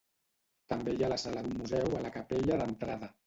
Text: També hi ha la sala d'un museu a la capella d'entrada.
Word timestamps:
També 0.73 0.95
hi 0.95 1.05
ha 1.07 1.11
la 1.13 1.19
sala 1.25 1.45
d'un 1.47 1.53
museu 1.59 1.95
a 1.99 2.01
la 2.07 2.13
capella 2.17 2.61
d'entrada. 2.65 3.11